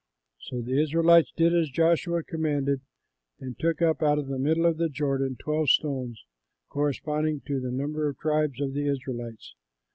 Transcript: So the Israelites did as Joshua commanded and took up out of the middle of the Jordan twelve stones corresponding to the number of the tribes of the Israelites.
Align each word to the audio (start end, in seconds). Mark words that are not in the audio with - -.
So 0.39 0.63
the 0.63 0.81
Israelites 0.81 1.31
did 1.37 1.53
as 1.53 1.69
Joshua 1.69 2.23
commanded 2.23 2.81
and 3.39 3.55
took 3.59 3.83
up 3.83 4.01
out 4.01 4.17
of 4.17 4.29
the 4.29 4.39
middle 4.39 4.65
of 4.65 4.77
the 4.77 4.89
Jordan 4.89 5.35
twelve 5.39 5.69
stones 5.69 6.25
corresponding 6.69 7.41
to 7.45 7.59
the 7.59 7.69
number 7.69 8.09
of 8.09 8.15
the 8.17 8.21
tribes 8.23 8.59
of 8.61 8.73
the 8.73 8.87
Israelites. 8.87 9.53